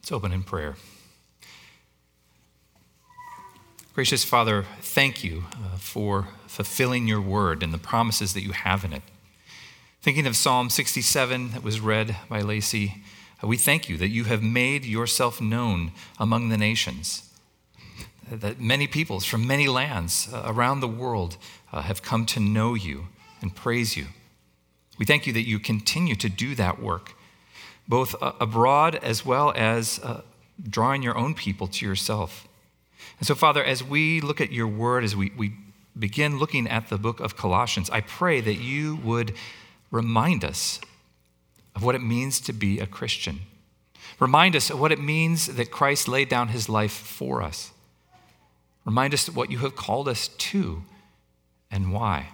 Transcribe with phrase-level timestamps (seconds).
[0.00, 0.76] Let's open in prayer.
[3.92, 8.82] Gracious Father, thank you uh, for fulfilling your word and the promises that you have
[8.82, 9.02] in it.
[10.00, 13.04] Thinking of Psalm 67 that was read by Lacey,
[13.44, 17.30] uh, we thank you that you have made yourself known among the nations,
[18.30, 21.36] that many peoples from many lands uh, around the world
[21.72, 23.08] have come to know you
[23.42, 24.06] and praise you.
[24.98, 27.12] We thank you that you continue to do that work
[27.90, 30.20] both uh, abroad as well as uh,
[30.62, 32.46] drawing your own people to yourself.
[33.18, 35.54] And so, Father, as we look at your word, as we, we
[35.98, 39.34] begin looking at the book of Colossians, I pray that you would
[39.90, 40.80] remind us
[41.74, 43.40] of what it means to be a Christian.
[44.20, 47.72] Remind us of what it means that Christ laid down his life for us.
[48.84, 50.84] Remind us of what you have called us to
[51.72, 52.28] and why.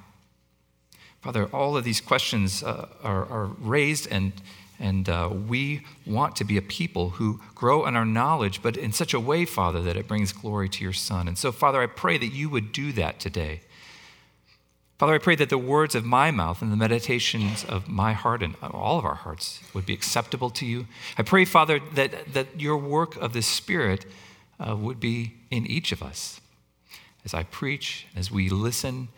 [1.22, 4.32] Father, all of these questions uh, are, are raised and
[4.78, 8.92] and uh, we want to be a people who grow in our knowledge, but in
[8.92, 11.28] such a way, Father, that it brings glory to your Son.
[11.28, 13.60] And so, Father, I pray that you would do that today.
[14.98, 18.42] Father, I pray that the words of my mouth and the meditations of my heart
[18.42, 20.86] and all of our hearts would be acceptable to you.
[21.18, 24.06] I pray, Father, that, that your work of the Spirit
[24.58, 26.40] uh, would be in each of us.
[27.26, 29.08] As I preach, as we listen,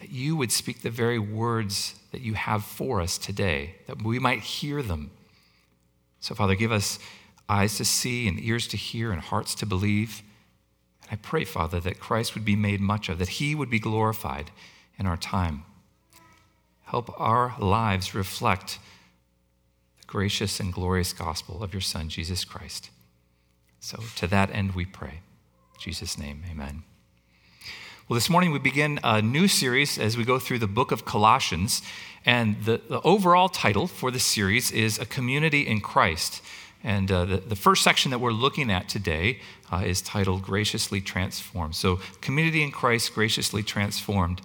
[0.00, 4.18] that you would speak the very words that you have for us today, that we
[4.18, 5.10] might hear them.
[6.20, 6.98] So, Father, give us
[7.48, 10.22] eyes to see and ears to hear and hearts to believe.
[11.02, 13.78] And I pray, Father, that Christ would be made much of, that he would be
[13.78, 14.50] glorified
[14.98, 15.64] in our time.
[16.84, 18.78] Help our lives reflect
[20.00, 22.90] the gracious and glorious gospel of your Son, Jesus Christ.
[23.80, 25.20] So, to that end, we pray.
[25.74, 26.89] In Jesus' name, amen.
[28.10, 31.04] Well, this morning we begin a new series as we go through the book of
[31.04, 31.80] Colossians.
[32.26, 36.42] And the, the overall title for the series is A Community in Christ.
[36.82, 39.38] And uh, the, the first section that we're looking at today
[39.70, 41.76] uh, is titled Graciously Transformed.
[41.76, 44.42] So, Community in Christ, Graciously Transformed.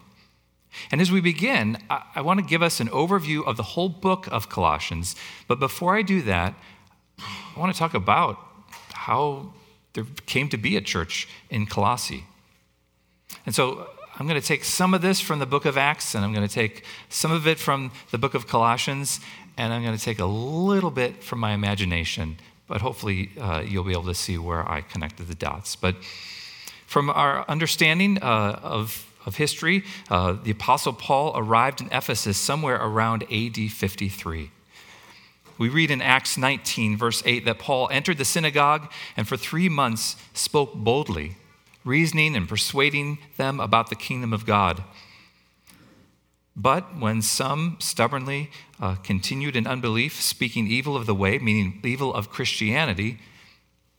[0.91, 3.89] And as we begin, I, I want to give us an overview of the whole
[3.89, 5.15] book of Colossians.
[5.47, 6.53] But before I do that,
[7.17, 8.37] I want to talk about
[8.93, 9.53] how
[9.93, 12.25] there came to be a church in Colossae.
[13.45, 16.23] And so I'm going to take some of this from the book of Acts, and
[16.23, 19.19] I'm going to take some of it from the book of Colossians,
[19.57, 22.37] and I'm going to take a little bit from my imagination,
[22.67, 25.75] but hopefully uh, you'll be able to see where I connected the dots.
[25.75, 25.97] But
[26.87, 32.77] from our understanding uh, of, of history, uh, the Apostle Paul arrived in Ephesus somewhere
[32.77, 34.49] around AD 53.
[35.57, 39.67] We read in Acts 19, verse 8, that Paul entered the synagogue and for three
[39.67, 41.35] months spoke boldly
[41.85, 44.83] reasoning and persuading them about the kingdom of God.
[46.55, 48.49] But when some stubbornly
[48.81, 53.19] uh, continued in unbelief, speaking evil of the way, meaning evil of Christianity,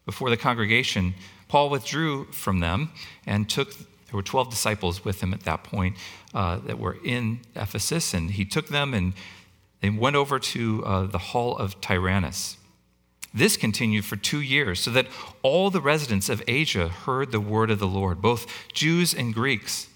[0.07, 1.15] before the congregation,
[1.49, 2.91] Paul withdrew from them
[3.27, 5.97] and took, there were 12 disciples with him at that point
[6.35, 9.13] uh, that were in Ephesus, and he took them and
[9.81, 12.57] they went over to uh, the hall of Tyrannus.
[13.37, 15.09] This continued for two years, so that
[15.43, 19.89] all the residents of Asia heard the word of the Lord, both Jews and Greeks.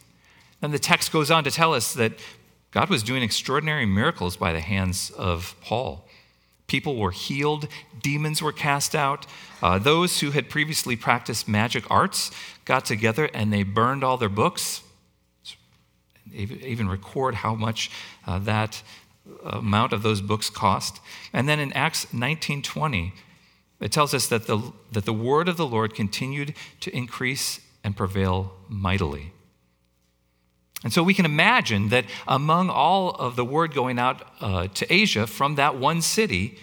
[0.60, 2.12] Then the text goes on to tell us that
[2.70, 6.06] God was doing extraordinary miracles by the hands of Paul.
[6.66, 7.66] People were healed,
[8.02, 9.26] demons were cast out.
[9.62, 12.30] Uh, those who had previously practiced magic arts
[12.66, 14.82] got together and they burned all their books,
[16.30, 17.90] even record how much
[18.26, 18.82] uh, that
[19.44, 21.00] amount of those books cost.
[21.32, 23.12] And then in Acts 19:20,
[23.80, 27.96] it tells us that the, that the word of the Lord continued to increase and
[27.96, 29.32] prevail mightily.
[30.82, 34.92] And so we can imagine that among all of the word going out uh, to
[34.92, 36.58] Asia from that one city,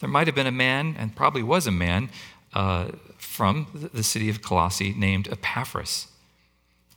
[0.00, 2.10] there might have been a man, and probably was a man,
[2.54, 2.88] uh,
[3.18, 6.06] from the city of Colossae named Epaphras.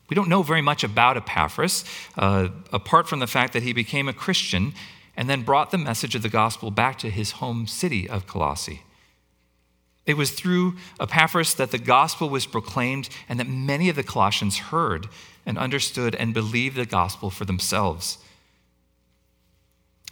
[0.09, 1.83] We don't know very much about Epaphras,
[2.17, 4.73] uh, apart from the fact that he became a Christian
[5.15, 8.83] and then brought the message of the gospel back to his home city of Colossae.
[10.05, 14.57] It was through Epaphras that the gospel was proclaimed and that many of the Colossians
[14.57, 15.07] heard
[15.45, 18.17] and understood and believed the gospel for themselves.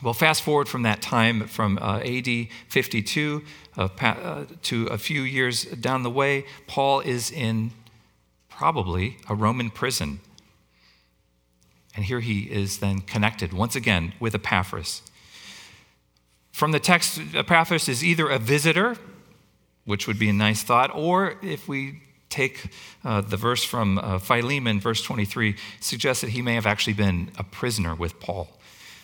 [0.01, 3.43] Well, fast forward from that time, from uh, AD 52
[3.77, 7.71] uh, uh, to a few years down the way, Paul is in
[8.49, 10.19] probably a Roman prison.
[11.95, 15.01] And here he is then connected once again with Epaphras.
[16.51, 18.97] From the text, Epaphras is either a visitor
[19.91, 20.89] which would be a nice thought.
[20.95, 22.71] Or if we take
[23.03, 27.29] uh, the verse from uh, Philemon, verse 23, suggests that he may have actually been
[27.38, 28.47] a prisoner with Paul.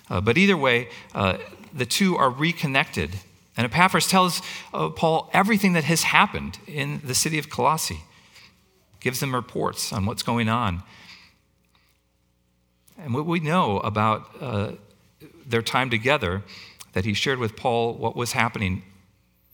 [0.09, 1.37] Uh, but either way, uh,
[1.73, 3.11] the two are reconnected
[3.57, 4.41] And Epaphras tells
[4.71, 8.01] uh, Paul everything that has happened in the city of Colossae,
[8.99, 10.83] gives them reports on what's going on.
[12.99, 14.71] And what we know about uh,
[15.45, 16.43] their time together,
[16.93, 18.83] that he shared with Paul what was happening,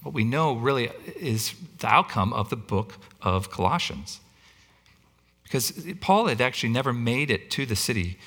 [0.03, 4.19] what we know really is the outcome of the book of Colossians.
[5.43, 5.71] Because
[6.01, 8.17] Paul had actually never made it to the city,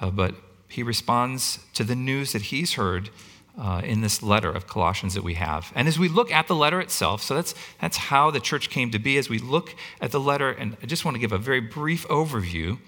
[0.00, 0.34] uh, but
[0.68, 3.10] he responds to the news that he's heard
[3.58, 5.72] uh, in this letter of Colossians that we have.
[5.74, 8.90] And as we look at the letter itself, so that's, that's how the church came
[8.90, 9.16] to be.
[9.16, 12.06] As we look at the letter, and I just want to give a very brief
[12.08, 12.78] overview.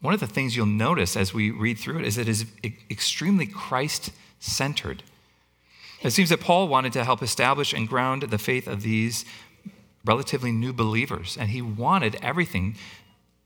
[0.00, 2.46] One of the things you'll notice as we read through it is it is
[2.90, 4.10] extremely Christ
[4.40, 5.02] centered.
[6.02, 9.24] It seems that Paul wanted to help establish and ground the faith of these
[10.04, 12.76] relatively new believers, and he wanted everything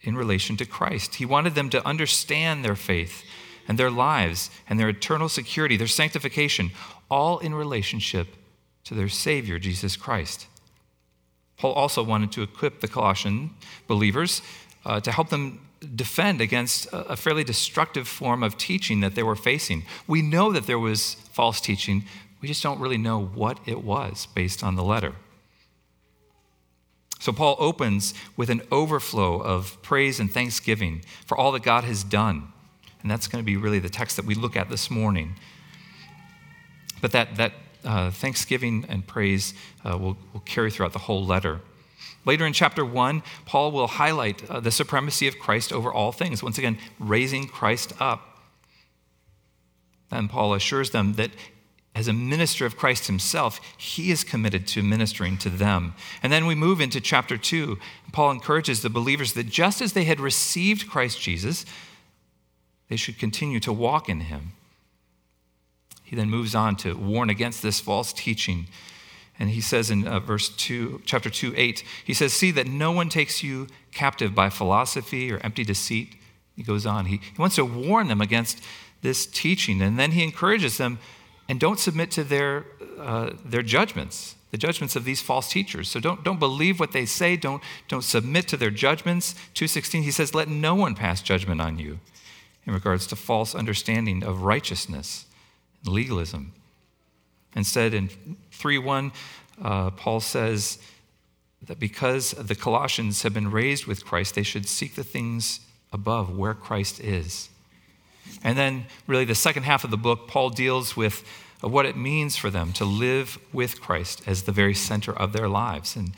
[0.00, 1.16] in relation to Christ.
[1.16, 3.24] He wanted them to understand their faith
[3.68, 6.70] and their lives and their eternal security, their sanctification,
[7.10, 8.28] all in relationship
[8.84, 10.46] to their Savior, Jesus Christ.
[11.58, 13.50] Paul also wanted to equip the Colossian
[13.86, 14.42] believers
[14.84, 15.60] uh, to help them
[15.94, 19.84] defend against a fairly destructive form of teaching that they were facing.
[20.06, 22.04] We know that there was false teaching,
[22.40, 25.14] we just don't really know what it was based on the letter.
[27.18, 32.04] So, Paul opens with an overflow of praise and thanksgiving for all that God has
[32.04, 32.52] done
[33.06, 35.36] and that's going to be really the text that we look at this morning.
[37.00, 37.52] But that, that
[37.84, 39.54] uh, thanksgiving and praise
[39.84, 41.60] uh, will, will carry throughout the whole letter.
[42.24, 46.42] Later in chapter 1, Paul will highlight uh, the supremacy of Christ over all things,
[46.42, 48.40] once again, raising Christ up.
[50.10, 51.30] And Paul assures them that
[51.96, 55.94] as a minister of Christ himself, he is committed to ministering to them.
[56.22, 57.78] And then we move into chapter 2.
[58.12, 61.64] Paul encourages the believers that just as they had received Christ Jesus,
[62.90, 64.52] they should continue to walk in him.
[66.04, 68.66] He then moves on to warn against this false teaching.
[69.38, 72.92] And he says in uh, verse 2, chapter 2, 8, he says, See that no
[72.92, 76.14] one takes you captive by philosophy or empty deceit.
[76.56, 77.06] He goes on.
[77.06, 78.62] He, he wants to warn them against
[79.00, 79.80] this teaching.
[79.80, 80.98] And then he encourages them,
[81.48, 82.66] and don't submit to their,
[82.98, 85.88] uh, their judgments, the judgments of these false teachers.
[85.88, 87.36] So don't, don't believe what they say.
[87.36, 89.34] Don't, don't submit to their judgments.
[89.54, 92.00] 2.16, he says, Let no one pass judgment on you
[92.66, 95.26] in regards to false understanding of righteousness
[95.84, 96.52] and legalism.
[97.54, 98.10] Instead, in
[98.52, 99.12] 3 1,
[99.62, 100.78] uh, Paul says
[101.62, 105.60] that because the Colossians have been raised with Christ, they should seek the things
[105.92, 107.48] above where Christ is.
[108.42, 111.24] And then, really, the second half of the book, Paul deals with
[111.60, 115.48] what it means for them to live with Christ as the very center of their
[115.48, 115.96] lives.
[115.96, 116.12] And,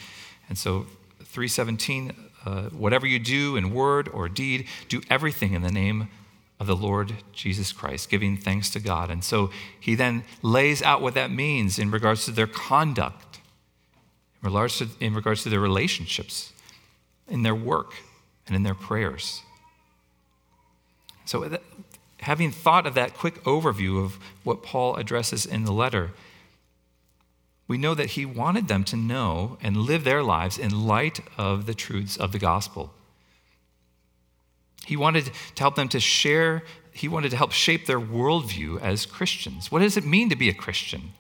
[0.49, 0.87] and so,
[1.21, 2.13] 317,
[2.45, 6.09] uh, whatever you do in word or deed, do everything in the name
[6.61, 9.11] of the Lord Jesus Christ, giving thanks to God.
[9.11, 13.41] And so he then lays out what that means in regards to their conduct,
[14.43, 16.53] in regards to, in regards to their relationships,
[17.29, 17.95] in their work,
[18.47, 19.43] and in their prayers.
[21.27, 21.59] So,
[22.21, 26.11] having thought of that quick overview of what Paul addresses in the letter,
[27.67, 31.67] we know that he wanted them to know and live their lives in light of
[31.67, 32.93] the truths of the gospel.
[34.87, 36.63] He wanted to help them to share,
[36.93, 39.71] he wanted to help shape their worldview as Christians.
[39.71, 41.13] What does it mean to be a Christian?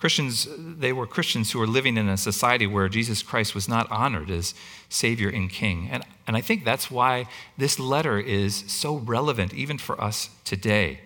[0.00, 3.90] Christians, they were Christians who were living in a society where Jesus Christ was not
[3.92, 4.54] honored as
[4.88, 5.90] Savior and King.
[5.92, 7.26] And, and I think that's why
[7.58, 11.00] this letter is so relevant even for us today.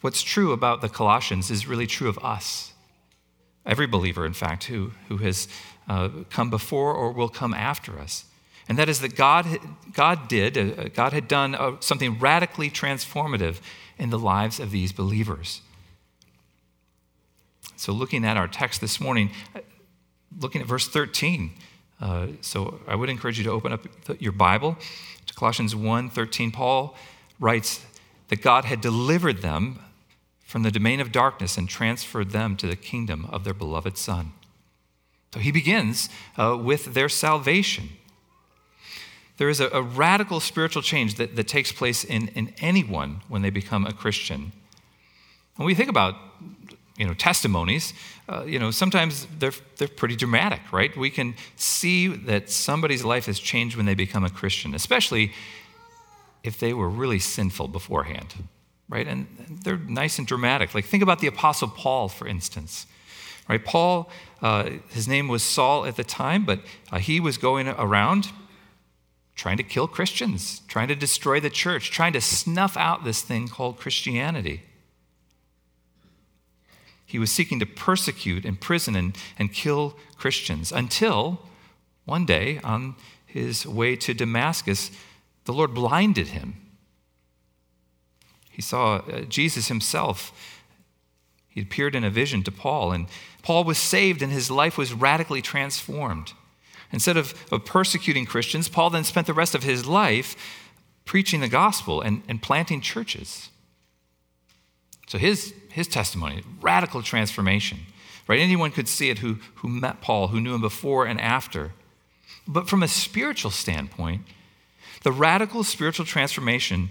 [0.00, 2.72] What's true about the Colossians is really true of us.
[3.64, 5.46] Every believer, in fact, who, who has
[5.88, 8.24] uh, come before or will come after us.
[8.68, 9.46] And that is that God,
[9.92, 13.60] God did, uh, God had done uh, something radically transformative
[13.98, 15.60] in the lives of these believers.
[17.84, 19.60] So, looking at our text this morning, uh,
[20.40, 21.52] looking at verse 13,
[22.00, 23.84] uh, so I would encourage you to open up
[24.18, 24.78] your Bible
[25.26, 26.50] to Colossians 1 13.
[26.50, 26.96] Paul
[27.38, 27.84] writes
[28.28, 29.80] that God had delivered them
[30.46, 34.32] from the domain of darkness and transferred them to the kingdom of their beloved Son.
[35.34, 37.90] So he begins uh, with their salvation.
[39.36, 43.42] There is a, a radical spiritual change that, that takes place in, in anyone when
[43.42, 44.52] they become a Christian.
[45.56, 46.14] When we think about
[46.96, 47.92] you know, testimonies,
[48.28, 50.96] uh, you know, sometimes they're, they're pretty dramatic, right?
[50.96, 55.32] We can see that somebody's life has changed when they become a Christian, especially
[56.44, 58.34] if they were really sinful beforehand,
[58.88, 59.06] right?
[59.08, 59.26] And
[59.64, 60.74] they're nice and dramatic.
[60.74, 62.86] Like, think about the Apostle Paul, for instance.
[63.48, 63.62] Right?
[63.62, 64.10] Paul,
[64.40, 66.60] uh, his name was Saul at the time, but
[66.92, 68.28] uh, he was going around
[69.34, 73.48] trying to kill Christians, trying to destroy the church, trying to snuff out this thing
[73.48, 74.62] called Christianity.
[77.06, 81.40] He was seeking to persecute, imprison, and, and kill Christians until
[82.04, 82.96] one day on
[83.26, 84.90] his way to Damascus,
[85.44, 86.54] the Lord blinded him.
[88.50, 90.32] He saw uh, Jesus himself.
[91.48, 93.06] He appeared in a vision to Paul, and
[93.42, 96.32] Paul was saved, and his life was radically transformed.
[96.92, 100.36] Instead of, of persecuting Christians, Paul then spent the rest of his life
[101.04, 103.50] preaching the gospel and, and planting churches.
[105.06, 107.80] So his, his testimony, radical transformation,
[108.26, 108.40] right?
[108.40, 111.72] Anyone could see it who, who met Paul, who knew him before and after.
[112.46, 114.22] But from a spiritual standpoint,
[115.02, 116.88] the radical spiritual transformation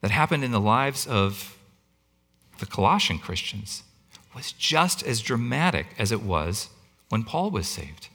[0.00, 1.56] that happened in the lives of
[2.58, 3.82] the Colossian Christians
[4.34, 6.68] was just as dramatic as it was
[7.08, 8.08] when Paul was saved.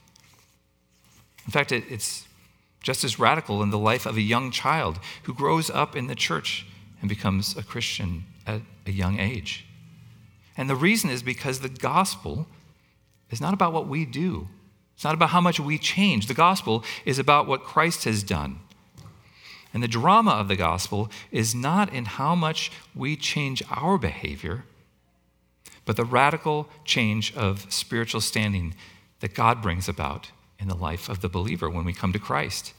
[1.44, 2.26] In fact, it, it's
[2.82, 6.14] just as radical in the life of a young child who grows up in the
[6.14, 6.66] church
[7.00, 9.66] and becomes a Christian at a young age.
[10.56, 12.46] And the reason is because the gospel
[13.30, 14.48] is not about what we do,
[14.94, 16.28] it's not about how much we change.
[16.28, 18.60] The gospel is about what Christ has done.
[19.72, 24.64] And the drama of the gospel is not in how much we change our behavior,
[25.84, 28.74] but the radical change of spiritual standing
[29.18, 32.72] that God brings about in the life of the believer when we come to Christ.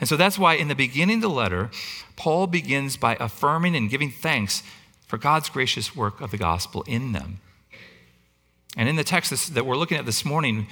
[0.00, 1.70] And so that's why in the beginning of the letter,
[2.16, 4.62] Paul begins by affirming and giving thanks
[5.06, 7.40] for God's gracious work of the gospel in them.
[8.76, 10.66] And in the text that we're looking at this morning,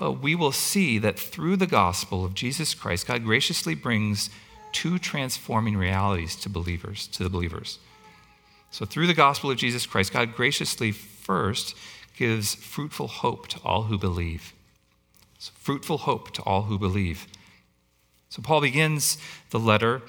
[0.00, 4.30] uh, we will see that through the gospel of Jesus Christ, God graciously brings
[4.72, 7.78] two transforming realities to believers, to the believers.
[8.70, 11.76] So through the gospel of Jesus Christ, God graciously first
[12.16, 14.54] gives fruitful hope to all who believe.
[15.38, 17.26] So fruitful hope to all who believe.
[18.32, 19.18] So Paul begins
[19.50, 20.00] the letter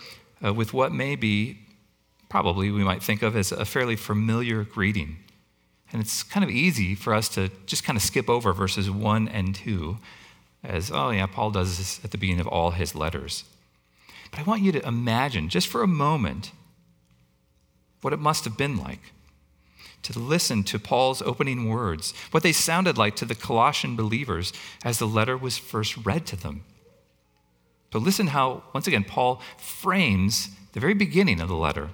[0.42, 1.58] uh, with what may be,
[2.30, 5.18] probably we might think of as a fairly familiar greeting.
[5.92, 9.27] And it's kind of easy for us to just kind of skip over verses 1
[9.27, 9.98] and 2
[10.63, 13.44] as, oh, yeah, Paul does this at the beginning of all his letters.
[14.32, 16.53] But I want you to imagine, just for a moment,
[18.00, 19.12] what it must have been like
[20.03, 24.53] to listen to Paul's opening words, what they sounded like to the Colossian believers
[24.86, 26.63] as the letter was first read to them.
[27.94, 31.92] But listen how, once again, Paul frames the very beginning of the letter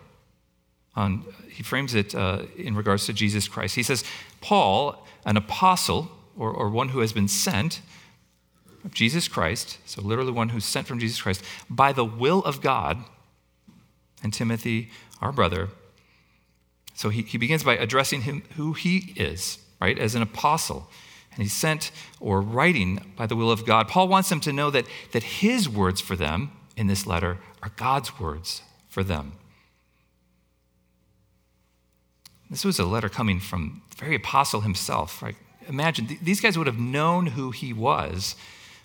[0.95, 3.75] on, he frames it uh, in regards to Jesus Christ.
[3.75, 4.03] He says,
[4.39, 7.81] Paul, an apostle, or, or one who has been sent
[8.85, 12.61] of Jesus Christ, so literally one who's sent from Jesus Christ, by the will of
[12.61, 13.03] God,
[14.23, 14.89] and Timothy,
[15.21, 15.67] our brother.
[16.95, 20.89] So he, he begins by addressing him who he is, right, as an apostle.
[21.39, 23.87] And he's sent or writing by the will of God.
[23.87, 27.71] Paul wants them to know that, that his words for them in this letter are
[27.77, 29.31] God's words for them.
[32.49, 35.37] This was a letter coming from the very apostle himself, right?
[35.69, 38.35] Imagine, th- these guys would have known who he was,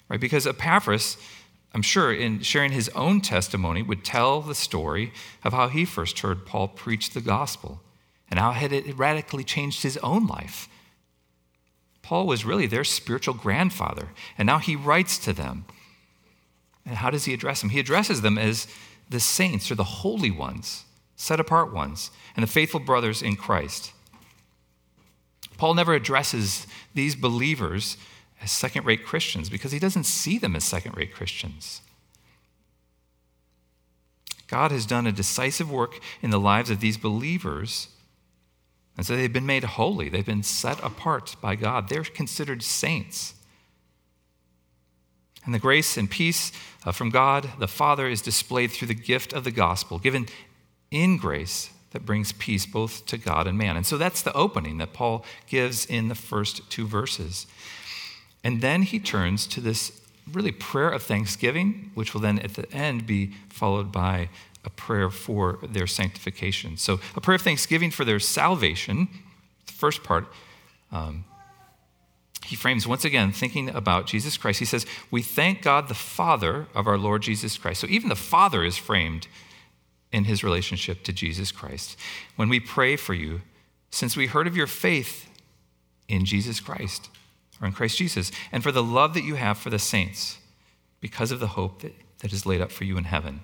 [0.08, 0.20] right?
[0.20, 1.16] Because Epaphras,
[1.72, 6.20] I'm sure, in sharing his own testimony, would tell the story of how he first
[6.20, 7.80] heard Paul preach the gospel
[8.30, 10.68] and how had it radically changed his own life.
[12.04, 15.64] Paul was really their spiritual grandfather, and now he writes to them.
[16.84, 17.70] And how does he address them?
[17.70, 18.68] He addresses them as
[19.08, 20.84] the saints or the holy ones
[21.16, 23.92] set apart ones, and the faithful brothers in Christ.
[25.56, 27.96] Paul never addresses these believers
[28.42, 31.80] as second rate Christians because he doesn't see them as second rate Christians.
[34.48, 37.88] God has done a decisive work in the lives of these believers.
[38.96, 40.08] And so they've been made holy.
[40.08, 41.88] They've been set apart by God.
[41.88, 43.34] They're considered saints.
[45.44, 46.52] And the grace and peace
[46.86, 50.26] uh, from God the Father is displayed through the gift of the gospel, given
[50.90, 53.76] in grace that brings peace both to God and man.
[53.76, 57.46] And so that's the opening that Paul gives in the first two verses.
[58.42, 62.70] And then he turns to this really prayer of thanksgiving, which will then at the
[62.72, 64.28] end be followed by
[64.64, 66.76] a prayer for their sanctification.
[66.76, 69.08] So, a prayer of thanksgiving for their salvation,
[69.66, 70.26] the first part,
[70.90, 71.24] um,
[72.44, 74.58] he frames once again thinking about Jesus Christ.
[74.58, 77.80] He says, We thank God the Father of our Lord Jesus Christ.
[77.80, 79.28] So, even the Father is framed
[80.12, 81.96] in his relationship to Jesus Christ.
[82.36, 83.42] When we pray for you,
[83.90, 85.28] since we heard of your faith
[86.08, 87.10] in Jesus Christ,
[87.60, 90.38] or in Christ Jesus, and for the love that you have for the saints,
[91.00, 93.40] because of the hope that, that is laid up for you in heaven.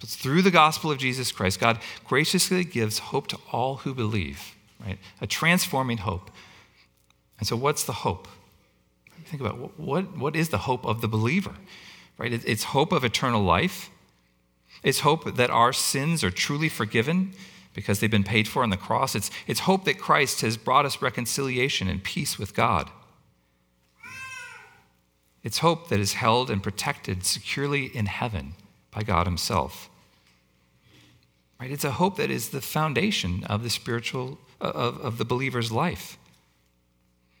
[0.00, 4.54] But through the gospel of Jesus Christ, God graciously gives hope to all who believe,
[4.84, 4.98] right?
[5.20, 6.30] A transforming hope.
[7.38, 8.28] And so, what's the hope?
[9.24, 11.54] Think about what, what is the hope of the believer?
[12.18, 12.32] right?
[12.32, 13.90] It's hope of eternal life.
[14.82, 17.32] It's hope that our sins are truly forgiven
[17.74, 19.14] because they've been paid for on the cross.
[19.14, 22.90] It's, it's hope that Christ has brought us reconciliation and peace with God.
[25.42, 28.54] It's hope that is held and protected securely in heaven
[28.96, 29.90] by God Himself.
[31.60, 31.70] Right?
[31.70, 35.70] It's a hope that is the foundation of the spiritual, uh, of, of the believer's
[35.70, 36.16] life.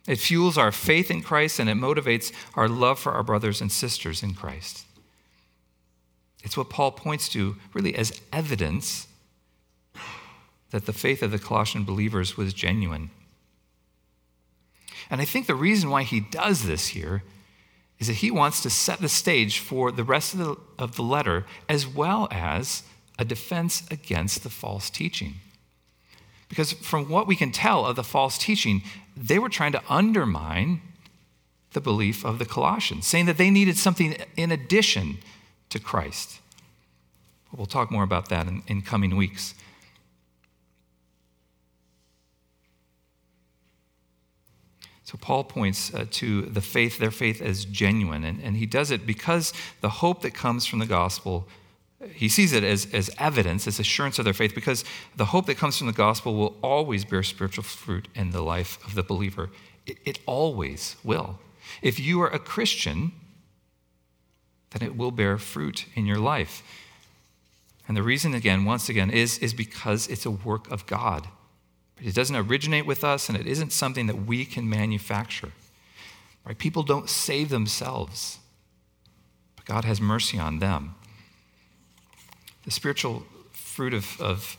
[0.06, 3.72] It fuels our faith in Christ and it motivates our love for our brothers and
[3.72, 4.84] sisters in Christ.
[6.44, 9.08] It's what Paul points to really as evidence
[10.72, 13.08] that the faith of the Colossian believers was genuine.
[15.08, 17.22] And I think the reason why he does this here
[17.98, 21.02] is that he wants to set the stage for the rest of the, of the
[21.02, 22.82] letter as well as
[23.18, 25.34] a defense against the false teaching.
[26.48, 28.82] Because from what we can tell of the false teaching,
[29.16, 30.80] they were trying to undermine
[31.72, 35.18] the belief of the Colossians, saying that they needed something in addition
[35.70, 36.40] to Christ.
[37.52, 39.54] We'll talk more about that in, in coming weeks.
[45.06, 48.90] So Paul points uh, to the faith, their faith as genuine, and, and he does
[48.90, 51.46] it because the hope that comes from the gospel,
[52.12, 54.84] he sees it as, as evidence, as assurance of their faith, because
[55.14, 58.84] the hope that comes from the gospel will always bear spiritual fruit in the life
[58.84, 59.48] of the believer.
[59.86, 61.38] It, it always will.
[61.82, 63.12] If you are a Christian,
[64.72, 66.64] then it will bear fruit in your life.
[67.86, 71.28] And the reason, again, once again, is, is because it's a work of God.
[72.02, 75.52] It doesn't originate with us, and it isn't something that we can manufacture.
[76.44, 76.56] Right?
[76.56, 78.38] People don't save themselves,
[79.56, 80.94] but God has mercy on them.
[82.64, 84.56] The spiritual fruit of, of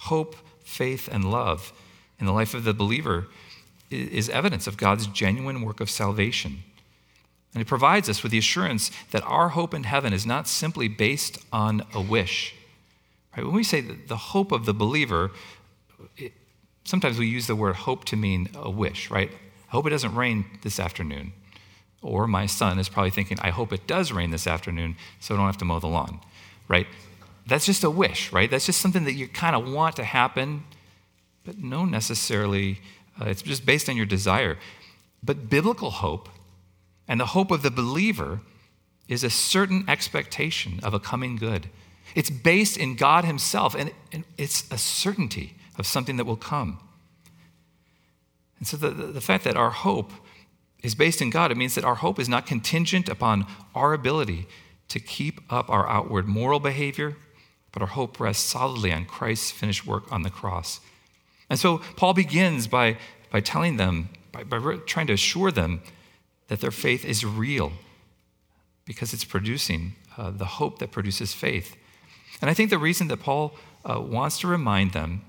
[0.00, 1.72] hope, faith, and love
[2.20, 3.26] in the life of the believer
[3.90, 6.62] is evidence of God's genuine work of salvation.
[7.54, 10.88] And it provides us with the assurance that our hope in heaven is not simply
[10.88, 12.54] based on a wish.
[13.36, 13.46] Right?
[13.46, 15.30] When we say the hope of the believer,
[16.84, 19.30] sometimes we use the word hope to mean a wish, right?
[19.68, 21.32] I hope it doesn't rain this afternoon.
[22.02, 25.38] Or my son is probably thinking, I hope it does rain this afternoon so I
[25.38, 26.20] don't have to mow the lawn,
[26.68, 26.86] right?
[27.46, 28.50] That's just a wish, right?
[28.50, 30.64] That's just something that you kind of want to happen,
[31.44, 32.80] but no necessarily,
[33.20, 34.58] uh, it's just based on your desire.
[35.22, 36.28] But biblical hope
[37.08, 38.40] and the hope of the believer
[39.08, 41.68] is a certain expectation of a coming good.
[42.14, 43.92] It's based in God Himself, and,
[44.38, 46.78] it's a certainty of something that will come.
[48.58, 50.12] And so the, the fact that our hope
[50.82, 54.46] is based in God, it means that our hope is not contingent upon our ability
[54.88, 57.16] to keep up our outward moral behavior,
[57.72, 60.80] but our hope rests solidly on Christ's finished work on the cross.
[61.50, 62.98] And so Paul begins by,
[63.30, 65.82] by telling them, by, by trying to assure them
[66.48, 67.72] that their faith is real
[68.84, 71.76] because it's producing uh, the hope that produces faith.
[72.40, 75.22] And I think the reason that Paul uh, wants to remind them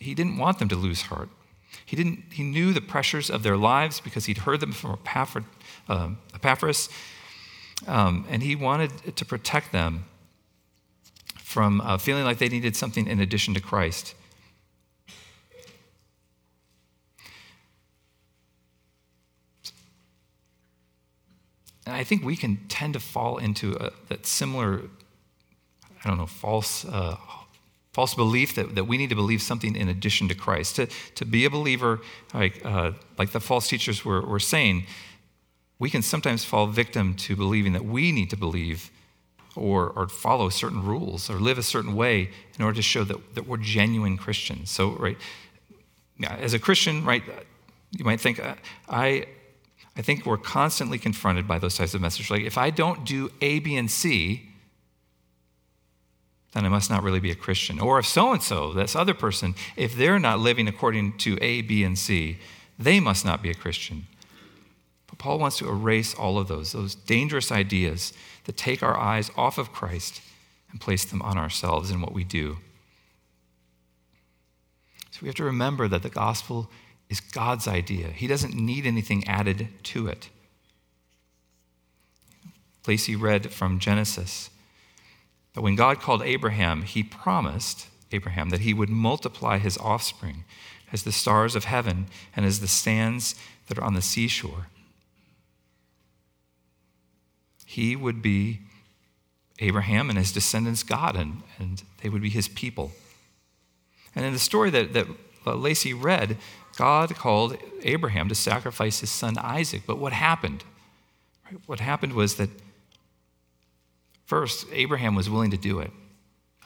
[0.00, 1.28] he didn't want them to lose heart.
[1.86, 4.98] He, didn't, he knew the pressures of their lives because he'd heard them from
[5.88, 6.88] um, Epaphras,
[7.86, 10.06] um, and he wanted to protect them
[11.36, 14.14] from uh, feeling like they needed something in addition to Christ.
[21.86, 24.82] And I think we can tend to fall into a, that similar,
[26.02, 27.16] I don't know, false, uh,
[27.94, 30.76] false belief that, that we need to believe something in addition to Christ.
[30.76, 32.00] To, to be a believer,
[32.34, 34.84] like, uh, like the false teachers were, were saying,
[35.78, 38.90] we can sometimes fall victim to believing that we need to believe
[39.54, 43.34] or, or follow certain rules or live a certain way in order to show that,
[43.36, 44.70] that we're genuine Christians.
[44.70, 45.16] So, right,
[46.28, 47.22] as a Christian, right,
[47.96, 48.40] you might think,
[48.88, 49.26] I,
[49.96, 52.28] I think we're constantly confronted by those types of messages.
[52.28, 54.50] Like, if I don't do A, B, and C,
[56.54, 57.80] then I must not really be a Christian.
[57.80, 61.62] Or if so and so, this other person, if they're not living according to A,
[61.62, 62.38] B, and C,
[62.78, 64.06] they must not be a Christian.
[65.08, 68.12] But Paul wants to erase all of those, those dangerous ideas
[68.44, 70.22] that take our eyes off of Christ
[70.70, 72.58] and place them on ourselves and what we do.
[75.10, 76.70] So we have to remember that the gospel
[77.08, 78.08] is God's idea.
[78.08, 80.30] He doesn't need anything added to it.
[82.86, 84.50] Lacey read from Genesis
[85.54, 90.44] that when God called Abraham, he promised Abraham that he would multiply his offspring
[90.92, 93.34] as the stars of heaven and as the sands
[93.68, 94.66] that are on the seashore.
[97.64, 98.60] He would be
[99.60, 102.92] Abraham and his descendants' God, and, and they would be his people.
[104.14, 105.06] And in the story that, that
[105.46, 106.36] Lacey read,
[106.76, 109.82] God called Abraham to sacrifice his son Isaac.
[109.86, 110.64] But what happened?
[111.66, 112.50] What happened was that
[114.24, 115.90] First, Abraham was willing to do it.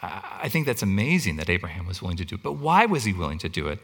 [0.00, 2.42] I think that's amazing that Abraham was willing to do it.
[2.42, 3.80] But why was he willing to do it?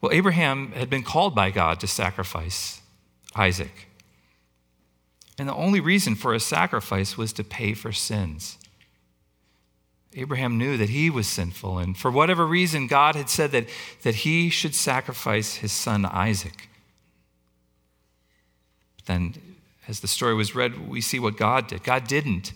[0.00, 2.82] Well, Abraham had been called by God to sacrifice
[3.34, 3.88] Isaac.
[5.38, 8.58] And the only reason for a sacrifice was to pay for sins.
[10.14, 13.66] Abraham knew that he was sinful, and for whatever reason, God had said that,
[14.02, 16.68] that he should sacrifice his son Isaac.
[18.96, 19.34] But then,
[19.88, 21.82] as the story was read, we see what God did.
[21.82, 22.52] God didn't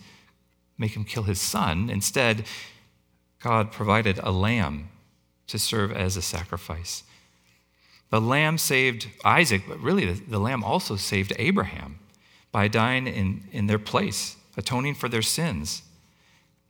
[0.77, 1.89] make him kill his son.
[1.89, 2.45] Instead,
[3.41, 4.89] God provided a lamb
[5.47, 7.03] to serve as a sacrifice.
[8.11, 11.99] The lamb saved Isaac, but really the, the lamb also saved Abraham
[12.51, 15.81] by dying in, in their place, atoning for their sins.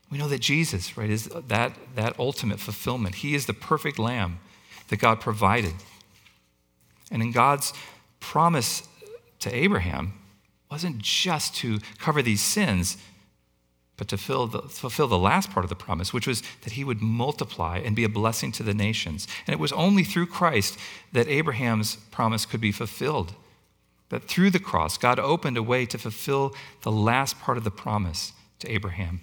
[0.10, 3.16] We know that Jesus, right, is that, that ultimate fulfillment.
[3.16, 4.40] He is the perfect lamb
[4.88, 5.74] that God provided.
[7.12, 7.74] And in God's
[8.22, 8.88] promise
[9.40, 10.14] to Abraham,
[10.74, 12.98] wasn't just to cover these sins,
[13.96, 16.84] but to fulfill the, fulfill the last part of the promise, which was that he
[16.84, 19.28] would multiply and be a blessing to the nations.
[19.46, 20.80] And it was only through Christ
[21.12, 23.36] that Abraham's promise could be fulfilled.
[24.10, 27.70] That through the cross, God opened a way to fulfill the last part of the
[27.70, 29.20] promise to Abraham.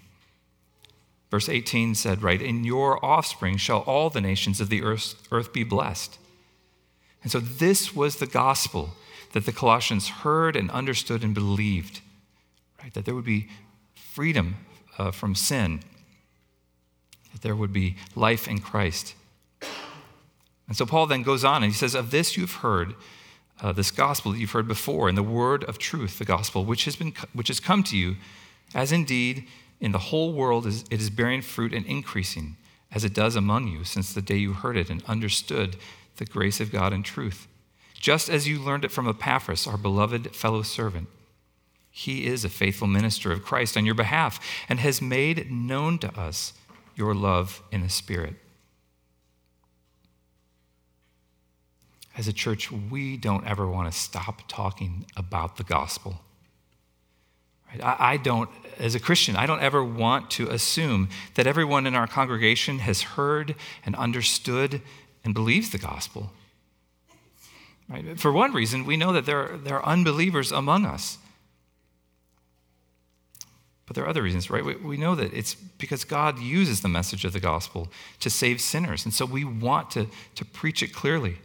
[1.33, 5.53] Verse 18 said, right, in your offspring shall all the nations of the earth, earth
[5.53, 6.17] be blessed.
[7.25, 8.91] And so this was the gospel
[9.33, 12.01] that the Colossians heard and understood and believed,
[12.83, 12.93] right?
[12.95, 13.49] That there would be
[13.95, 14.57] freedom
[14.99, 15.81] uh, from sin,
[17.33, 19.15] that there would be life in Christ.
[20.67, 22.95] And so Paul then goes on and he says, Of this you've heard,
[23.61, 26.85] uh, this gospel that you've heard before, and the word of truth, the gospel, which
[26.85, 28.17] has, been, which has come to you,
[28.75, 29.47] as indeed
[29.81, 32.57] in the whole world it is bearing fruit and increasing,
[32.93, 35.77] as it does among you since the day you heard it and understood
[36.17, 37.49] the grace of God in truth.
[38.01, 41.07] Just as you learned it from Epaphras, our beloved fellow servant
[41.91, 46.19] he is a faithful minister of Christ on your behalf and has made known to
[46.19, 46.53] us
[46.95, 48.35] your love in the Spirit.
[52.17, 56.21] As a church, we don't ever want to stop talking about the gospel.
[57.83, 62.09] I don't, as a Christian, I don't ever want to assume that everyone in our
[62.09, 63.55] congregation has heard
[63.87, 64.83] and understood
[65.25, 66.33] and believes the gospel.
[67.91, 68.19] Right?
[68.19, 71.19] For one reason, we know that there are, there are unbelievers among us.
[73.87, 74.65] But there are other reasons, right?
[74.65, 77.89] We, we know that it's because God uses the message of the gospel
[78.21, 79.05] to save sinners.
[79.05, 81.39] And so we want to, to preach it clearly,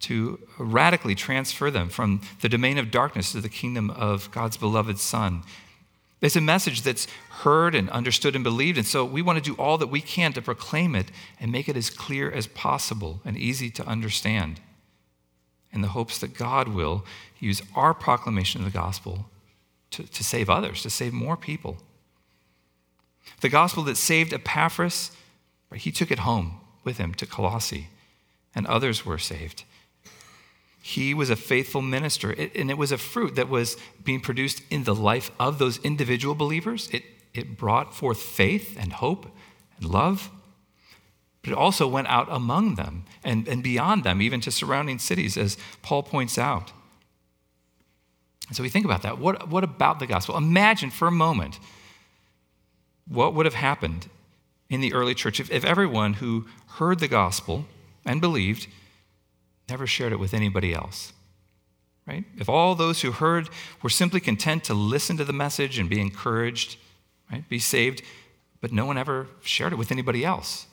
[0.00, 4.98] to radically transfer them from the domain of darkness to the kingdom of God's beloved
[4.98, 5.42] Son.
[6.20, 8.76] It's a message that's heard and understood and believed.
[8.76, 11.06] And so we want to do all that we can to proclaim it
[11.40, 14.60] and make it as clear as possible and easy to understand
[15.72, 17.04] in the hopes that God will
[17.40, 19.26] use our proclamation of the gospel
[19.90, 21.78] to, to save others, to save more people.
[23.40, 25.12] The gospel that saved Epaphras,
[25.74, 27.88] he took it home with him to Colossae,
[28.54, 29.64] and others were saved.
[30.80, 34.84] He was a faithful minister, and it was a fruit that was being produced in
[34.84, 36.88] the life of those individual believers.
[36.92, 39.26] It, it brought forth faith and hope
[39.78, 40.30] and love,
[41.42, 45.36] but it also went out among them and, and beyond them, even to surrounding cities,
[45.36, 46.72] as Paul points out.
[48.48, 49.18] And so we think about that.
[49.18, 50.36] What, what about the gospel?
[50.36, 51.58] Imagine for a moment
[53.08, 54.08] what would have happened
[54.70, 57.66] in the early church if, if everyone who heard the gospel
[58.04, 58.68] and believed
[59.68, 61.12] never shared it with anybody else.
[62.06, 62.24] Right?
[62.36, 63.48] If all those who heard
[63.80, 66.76] were simply content to listen to the message and be encouraged,
[67.30, 68.02] right, be saved,
[68.60, 70.66] but no one ever shared it with anybody else.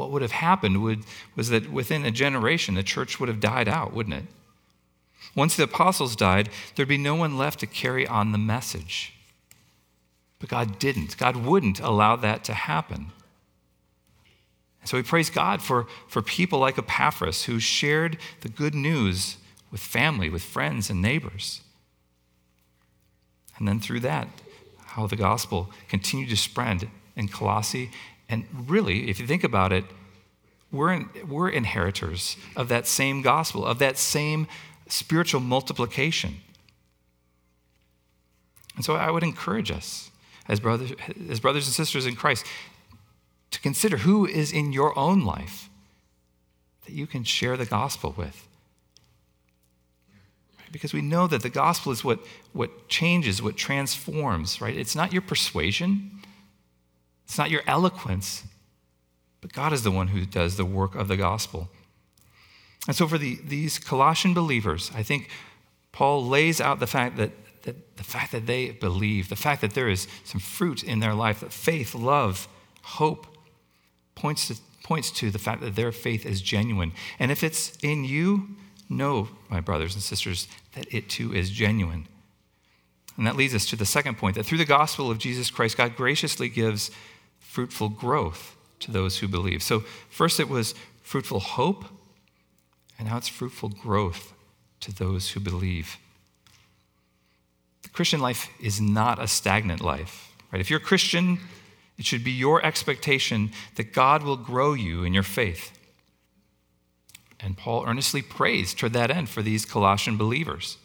[0.00, 1.04] What would have happened would,
[1.36, 4.24] was that within a generation, the church would have died out, wouldn't it?
[5.36, 9.12] Once the apostles died, there'd be no one left to carry on the message.
[10.38, 11.18] But God didn't.
[11.18, 13.08] God wouldn't allow that to happen.
[14.84, 19.36] So we praise God for, for people like Epaphras who shared the good news
[19.70, 21.60] with family, with friends, and neighbors.
[23.58, 24.28] And then through that,
[24.78, 27.90] how the gospel continued to spread in Colossae
[28.30, 29.84] and really, if you think about it,
[30.72, 34.46] we're, in, we're inheritors of that same gospel, of that same
[34.86, 36.36] spiritual multiplication.
[38.76, 40.10] And so I would encourage us
[40.48, 40.92] as brothers,
[41.28, 42.46] as brothers and sisters in Christ
[43.50, 45.68] to consider who is in your own life
[46.86, 48.46] that you can share the gospel with.
[50.70, 52.20] Because we know that the gospel is what,
[52.52, 54.76] what changes, what transforms, right?
[54.76, 56.19] It's not your persuasion,
[57.30, 58.42] it's not your eloquence,
[59.40, 61.68] but God is the one who does the work of the gospel.
[62.88, 65.30] And so, for the, these Colossian believers, I think
[65.92, 67.30] Paul lays out the fact that,
[67.62, 71.14] that the fact that they believe, the fact that there is some fruit in their
[71.14, 72.48] life, that faith, love,
[72.82, 73.28] hope
[74.16, 76.90] points to, points to the fact that their faith is genuine.
[77.20, 78.56] And if it's in you,
[78.88, 82.08] know, my brothers and sisters, that it too is genuine.
[83.16, 85.76] And that leads us to the second point that through the gospel of Jesus Christ,
[85.76, 86.90] God graciously gives
[87.50, 89.60] fruitful growth to those who believe.
[89.60, 91.84] So, first it was fruitful hope,
[92.96, 94.32] and now it's fruitful growth
[94.78, 95.96] to those who believe.
[97.82, 100.60] The Christian life is not a stagnant life, right?
[100.60, 101.38] If you're a Christian,
[101.98, 105.76] it should be your expectation that God will grow you in your faith.
[107.40, 110.78] And Paul earnestly prays toward that end for these Colossian believers.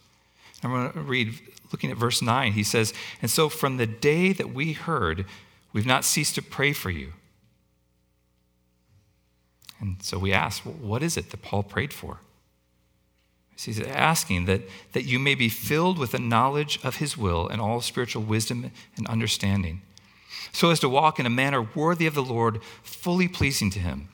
[0.63, 1.35] I'm going to read,
[1.71, 2.53] looking at verse 9.
[2.53, 5.25] He says, And so from the day that we heard,
[5.75, 7.11] we've not ceased to pray for you.
[9.81, 12.19] And so we ask, what is it that Paul prayed for?
[13.57, 14.61] He's asking that,
[14.93, 18.71] that you may be filled with the knowledge of his will and all spiritual wisdom
[18.95, 19.81] and understanding,
[20.53, 24.07] so as to walk in a manner worthy of the Lord, fully pleasing to him,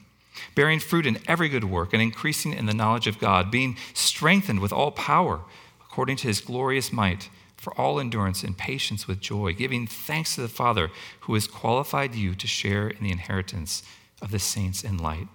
[0.56, 4.62] bearing fruit in every good work and increasing in the knowledge of God, being strengthened
[4.62, 5.41] with all power
[5.80, 7.30] according to his glorious might,
[7.62, 10.89] for all endurance and patience with joy, giving thanks to the Father
[11.21, 13.84] who has qualified you to share in the inheritance
[14.19, 15.28] of the saints in light.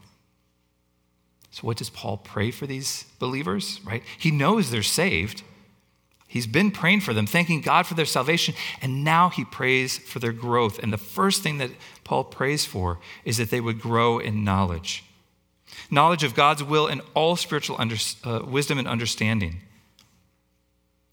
[1.52, 4.02] So, what does Paul pray for these believers, right?
[4.18, 5.44] He knows they're saved.
[6.26, 10.18] He's been praying for them, thanking God for their salvation, and now he prays for
[10.18, 10.80] their growth.
[10.80, 11.70] And the first thing that
[12.02, 15.04] Paul prays for is that they would grow in knowledge
[15.90, 19.60] knowledge of God's will and all spiritual under, uh, wisdom and understanding.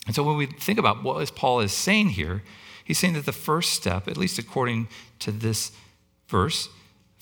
[0.05, 2.43] And so when we think about what Paul is saying here,
[2.83, 4.87] he's saying that the first step, at least according
[5.19, 5.71] to this
[6.27, 6.69] verse,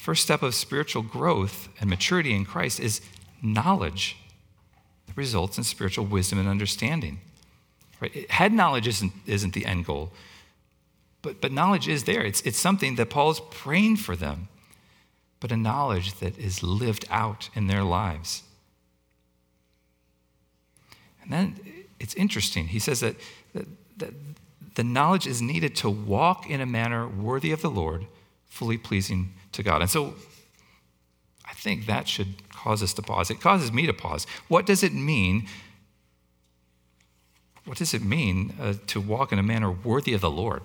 [0.02, 3.02] First step of spiritual growth and maturity in Christ is
[3.40, 4.18] knowledge
[5.06, 7.20] that results in spiritual wisdom and understanding.
[8.00, 8.28] Right?
[8.32, 10.12] Head knowledge isn't, isn't the end goal,
[11.22, 12.24] but, but knowledge is there.
[12.24, 14.48] It's, it's something that Paul's praying for them,
[15.40, 18.42] but a knowledge that is lived out in their lives.
[21.22, 21.60] And then
[22.02, 22.68] it's interesting.
[22.68, 23.16] He says that,
[23.54, 24.14] that, that
[24.76, 28.08] the knowledge is needed to walk in a manner worthy of the Lord,
[28.48, 29.82] fully pleasing to God.
[29.82, 30.16] And so
[31.46, 33.30] I think that should cause us to pause.
[33.30, 34.26] It causes me to pause.
[34.48, 35.48] What does it mean?
[37.66, 40.64] What does it mean uh, to walk in a manner worthy of the Lord?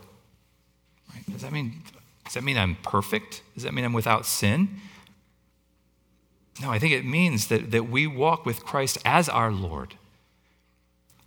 [1.12, 1.24] Right?
[1.30, 1.82] Does that mean
[2.24, 3.42] does that mean I'm perfect?
[3.54, 4.80] Does that mean I'm without sin?
[6.60, 9.94] No, I think it means that, that we walk with Christ as our Lord.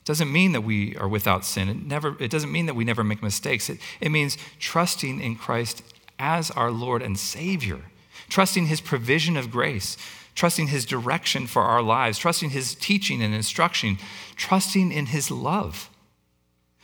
[0.09, 1.69] Doesn't mean that we are without sin.
[1.69, 3.69] It, never, it doesn't mean that we never make mistakes.
[3.69, 5.83] It, it means trusting in Christ
[6.17, 7.81] as our Lord and Savior,
[8.27, 9.97] trusting His provision of grace,
[10.33, 13.99] trusting His direction for our lives, trusting His teaching and instruction,
[14.35, 15.91] trusting in His love.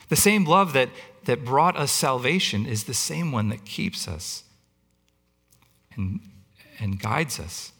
[0.08, 0.90] The same love that,
[1.24, 4.44] that brought us salvation is the same one that keeps us
[5.96, 6.20] and,
[6.78, 7.72] and guides us.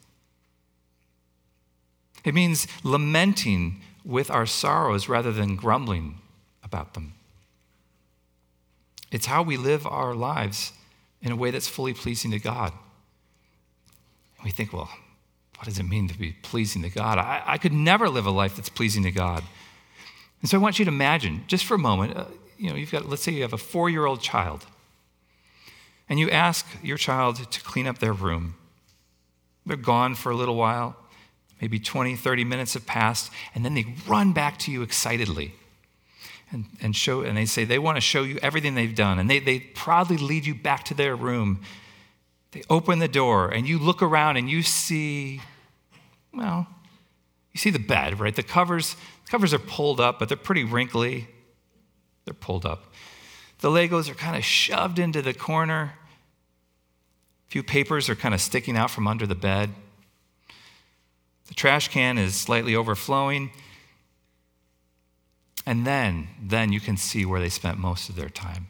[2.25, 6.19] It means lamenting with our sorrows rather than grumbling
[6.63, 7.13] about them.
[9.11, 10.73] It's how we live our lives
[11.21, 12.73] in a way that's fully pleasing to God.
[14.45, 14.89] we think, well,
[15.57, 17.19] what does it mean to be pleasing to God?
[17.19, 19.43] I, I could never live a life that's pleasing to God.
[20.41, 22.27] And so I want you to imagine, just for a moment, uh,
[22.59, 24.67] you know, you've got, let's say you have a four year old child,
[26.09, 28.55] and you ask your child to clean up their room.
[29.65, 30.95] They're gone for a little while,
[31.61, 35.55] maybe 20, 30 minutes have passed, and then they run back to you excitedly
[36.53, 39.29] and, and show and they say they want to show you everything they've done and
[39.29, 41.61] they, they proudly lead you back to their room.
[42.53, 45.41] They open the door and you look around and you see
[46.33, 46.67] well
[47.53, 48.35] you see the bed right?
[48.35, 51.29] The covers the covers are pulled up but they're pretty wrinkly.
[52.25, 52.93] They're pulled up.
[53.61, 55.95] The legos are kind of shoved into the corner.
[57.49, 59.71] A few papers are kind of sticking out from under the bed
[61.49, 63.51] the trash can is slightly overflowing
[65.67, 68.69] and then, then you can see where they spent most of their time.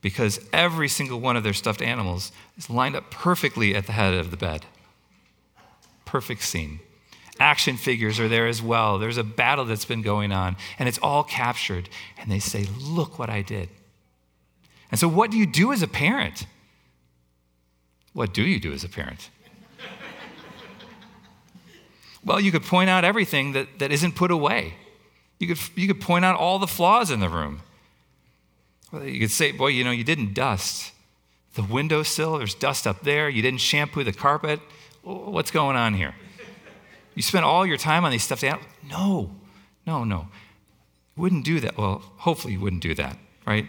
[0.00, 4.14] Because every single one of their stuffed animals is lined up perfectly at the head
[4.14, 4.64] of the bed.
[6.06, 6.80] Perfect scene.
[7.38, 8.98] Action figures are there as well.
[8.98, 11.88] There's a battle that's been going on, and it's all captured.
[12.18, 13.68] And they say, Look what I did.
[14.90, 16.46] And so, what do you do as a parent?
[18.12, 19.30] What do you do as a parent?
[22.24, 24.74] Well, you could point out everything that, that isn't put away.
[25.38, 27.62] You could, you could point out all the flaws in the room.
[28.92, 30.92] Well, You could say, boy, you know, you didn't dust
[31.54, 34.60] the windowsill, there's dust up there, you didn't shampoo the carpet.
[35.02, 36.14] What's going on here?
[37.14, 38.44] You spent all your time on these stuffed.
[38.88, 39.30] No,
[39.86, 40.28] no, no.
[41.16, 41.78] wouldn't do that.
[41.78, 43.68] Well, hopefully, you wouldn't do that, right?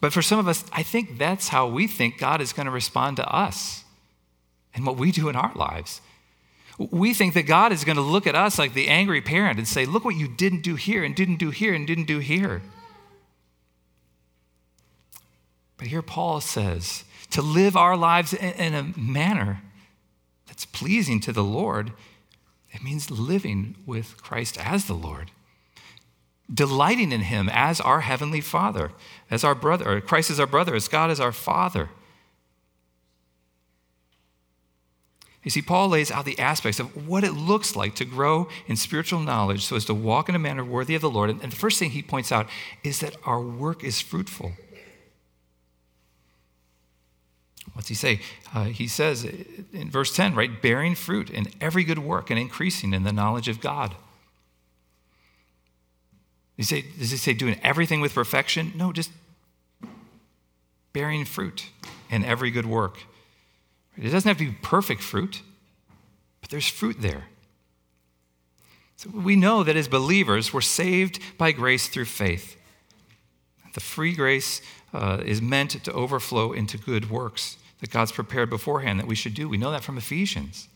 [0.00, 2.72] But for some of us, I think that's how we think God is going to
[2.72, 3.84] respond to us
[4.72, 6.00] and what we do in our lives.
[6.78, 9.66] We think that God is going to look at us like the angry parent and
[9.66, 12.62] say, Look what you didn't do here, and didn't do here, and didn't do here.
[15.76, 19.62] But here Paul says to live our lives in a manner
[20.46, 21.92] that's pleasing to the Lord,
[22.72, 25.30] it means living with Christ as the Lord
[26.52, 28.92] delighting in him as our heavenly father,
[29.30, 31.90] as our brother, Christ is our brother, as God is our father.
[35.44, 38.76] You see, Paul lays out the aspects of what it looks like to grow in
[38.76, 41.30] spiritual knowledge so as to walk in a manner worthy of the Lord.
[41.30, 42.48] And the first thing he points out
[42.82, 44.52] is that our work is fruitful.
[47.74, 48.20] What's he say?
[48.52, 50.60] Uh, he says in verse 10, right?
[50.60, 53.94] Bearing fruit in every good work and increasing in the knowledge of God.
[56.56, 58.72] He, say, does he say doing everything with perfection?
[58.74, 59.12] No, just
[60.92, 61.70] bearing fruit
[62.10, 62.98] in every good work.
[64.00, 65.42] It doesn't have to be perfect fruit,
[66.40, 67.24] but there's fruit there.
[68.96, 72.56] So we know that as believers, we're saved by grace through faith.
[73.74, 74.60] The free grace
[74.92, 79.34] uh, is meant to overflow into good works that God's prepared beforehand that we should
[79.34, 79.48] do.
[79.48, 80.68] We know that from Ephesians.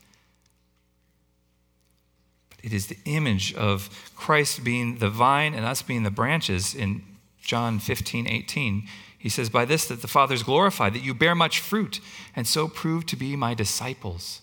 [2.49, 6.73] But It is the image of Christ being the vine and us being the branches
[6.73, 7.03] in
[7.43, 8.87] John 15, 18.
[9.17, 11.99] He says, By this that the Father is glorified, that you bear much fruit,
[12.35, 14.41] and so prove to be my disciples.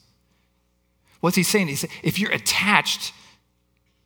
[1.21, 1.69] What's he saying?
[1.69, 3.13] He said, if you're attached,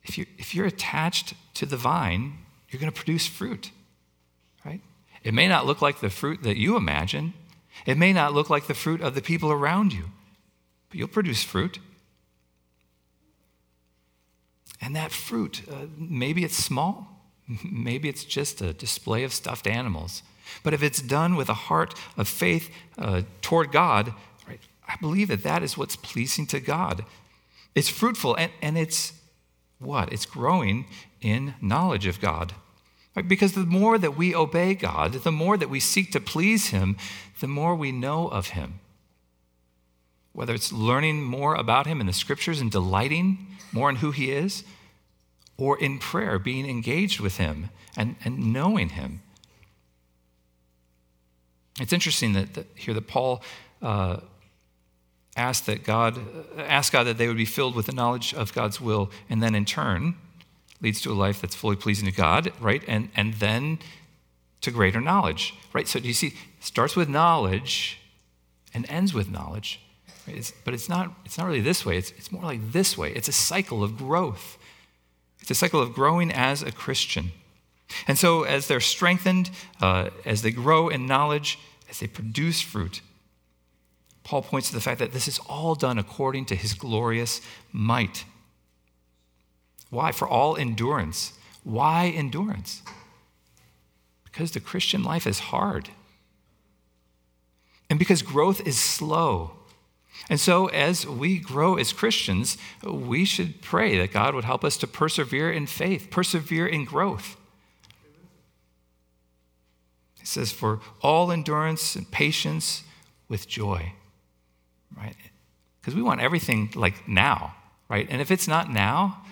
[0.03, 3.71] if you're, if you're attached to the vine, you're going to produce fruit,
[4.65, 4.81] right?
[5.23, 7.33] It may not look like the fruit that you imagine.
[7.85, 10.05] It may not look like the fruit of the people around you,
[10.89, 11.79] but you'll produce fruit.
[14.81, 17.14] And that fruit, uh, maybe it's small,
[17.71, 20.23] maybe it's just a display of stuffed animals.
[20.63, 24.13] But if it's done with a heart of faith uh, toward God,
[24.47, 27.05] right, I believe that that is what's pleasing to God.
[27.73, 29.13] It's fruitful and, and it's
[29.79, 30.11] what?
[30.13, 30.85] It's growing
[31.21, 32.53] in knowledge of God.
[33.15, 33.27] Right?
[33.27, 36.97] Because the more that we obey God, the more that we seek to please Him,
[37.39, 38.79] the more we know of Him.
[40.33, 44.31] Whether it's learning more about Him in the scriptures and delighting more in who He
[44.31, 44.63] is,
[45.57, 49.21] or in prayer, being engaged with Him and, and knowing Him.
[51.79, 53.41] It's interesting that, that here that Paul
[53.81, 54.17] uh,
[55.35, 56.19] asked that God
[56.57, 59.55] asked God that they would be filled with the knowledge of God's will, and then
[59.55, 60.15] in turn
[60.81, 62.83] leads to a life that's fully pleasing to God, right?
[62.87, 63.79] And and then
[64.61, 65.87] to greater knowledge, right?
[65.87, 66.33] So do you see?
[66.59, 67.99] Starts with knowledge
[68.73, 69.79] and ends with knowledge.
[70.27, 70.37] Right?
[70.37, 71.97] It's, but it's not, it's not really this way.
[71.97, 73.11] It's, it's more like this way.
[73.13, 74.57] It's a cycle of growth.
[75.45, 77.29] It's a cycle of growing as a Christian.
[78.07, 83.01] And so, as they're strengthened, uh, as they grow in knowledge, as they produce fruit,
[84.23, 88.25] Paul points to the fact that this is all done according to his glorious might.
[89.91, 90.11] Why?
[90.11, 91.33] For all endurance.
[91.63, 92.81] Why endurance?
[94.23, 95.89] Because the Christian life is hard.
[97.87, 99.51] And because growth is slow.
[100.29, 104.75] And so, as we grow as Christians, we should pray that God would help us
[104.77, 107.37] to persevere in faith, persevere in growth.
[110.19, 112.83] He says, for all endurance and patience
[113.29, 113.93] with joy,
[114.97, 115.15] right?
[115.79, 117.55] Because we want everything like now,
[117.89, 118.07] right?
[118.09, 119.23] And if it's not now,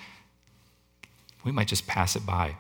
[1.44, 2.58] we might just pass it by.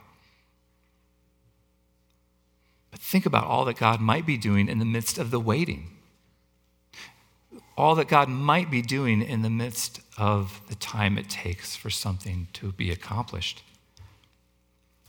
[2.89, 5.92] But think about all that God might be doing in the midst of the waiting
[7.77, 11.89] all that God might be doing in the midst of the time it takes for
[11.89, 13.63] something to be accomplished.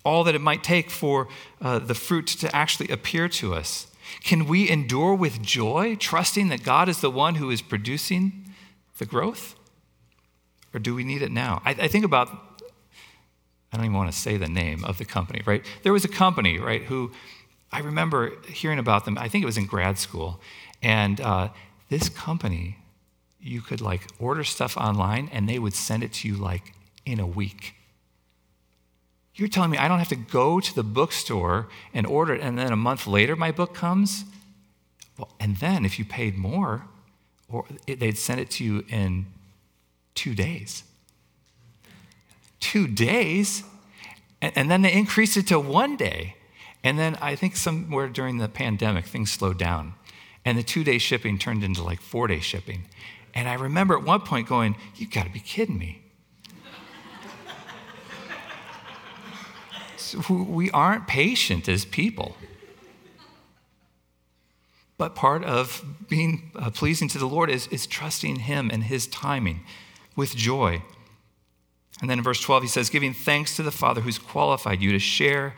[0.05, 1.29] All that it might take for
[1.61, 3.87] uh, the fruit to actually appear to us.
[4.22, 8.50] Can we endure with joy, trusting that God is the one who is producing
[8.98, 9.55] the growth?
[10.72, 11.62] Or do we need it now?
[11.64, 12.29] I, I think about,
[13.72, 15.65] I don't even want to say the name of the company, right?
[15.83, 17.12] There was a company, right, who
[17.73, 20.40] I remember hearing about them, I think it was in grad school,
[20.83, 21.48] and uh,
[21.94, 22.76] this company,
[23.40, 26.74] you could like order stuff online and they would send it to you like
[27.06, 27.74] in a week.
[29.36, 32.58] You're telling me I don't have to go to the bookstore and order it and
[32.58, 34.24] then a month later my book comes?
[35.16, 36.86] Well, and then if you paid more,
[37.48, 39.26] or they'd send it to you in
[40.16, 40.82] two days.
[42.58, 43.62] Two days?
[44.42, 46.34] And, and then they increased it to one day.
[46.82, 49.94] And then I think somewhere during the pandemic, things slowed down.
[50.44, 52.84] And the two day shipping turned into like four day shipping.
[53.34, 56.04] And I remember at one point going, "You've gotta be kidding me.
[60.04, 62.36] So we aren't patient as people.
[64.96, 69.06] But part of being uh, pleasing to the Lord is, is trusting Him and His
[69.08, 69.62] timing
[70.14, 70.82] with joy.
[72.00, 74.92] And then in verse 12, he says, giving thanks to the Father who's qualified you
[74.92, 75.54] to share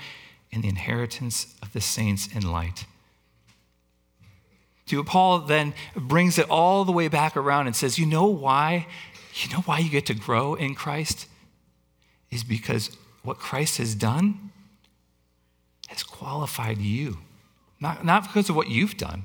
[0.50, 2.86] in the inheritance of the saints in light.
[4.86, 8.86] To Paul then brings it all the way back around and says, You know why?
[9.34, 11.26] You know why you get to grow in Christ?
[12.30, 14.50] Is because what Christ has done
[15.88, 17.18] has qualified you.
[17.80, 19.24] Not, not because of what you've done,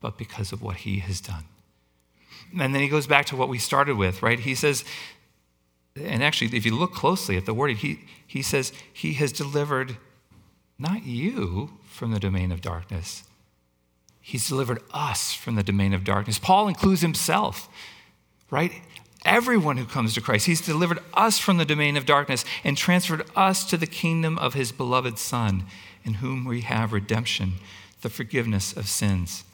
[0.00, 1.44] but because of what he has done.
[2.58, 4.38] And then he goes back to what we started with, right?
[4.38, 4.84] He says,
[5.96, 9.96] and actually, if you look closely at the word, he, he says, He has delivered
[10.78, 13.24] not you from the domain of darkness,
[14.20, 16.38] He's delivered us from the domain of darkness.
[16.38, 17.68] Paul includes himself,
[18.50, 18.72] right?
[19.24, 23.26] Everyone who comes to Christ, He's delivered us from the domain of darkness and transferred
[23.34, 25.64] us to the kingdom of His beloved Son,
[26.04, 27.54] in whom we have redemption,
[28.02, 29.44] the forgiveness of sins.